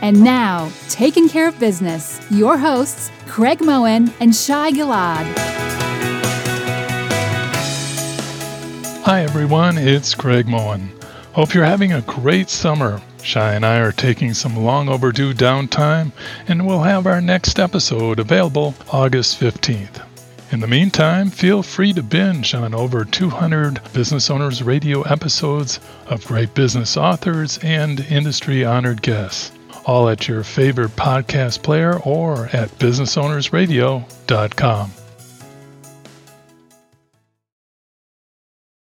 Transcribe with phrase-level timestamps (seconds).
[0.00, 5.26] And now, taking care of business, your hosts, Craig Moen and Shai Gilad.
[9.02, 9.76] Hi, everyone.
[9.76, 10.92] It's Craig Moen.
[11.32, 13.02] Hope you're having a great summer.
[13.22, 16.12] Shai and I are taking some long overdue downtime,
[16.46, 20.00] and we'll have our next episode available August 15th.
[20.52, 26.24] In the meantime, feel free to binge on over 200 Business Owners Radio episodes of
[26.24, 29.57] great business authors and industry honored guests
[29.88, 34.92] all at your favorite podcast player or at businessownersradio.com.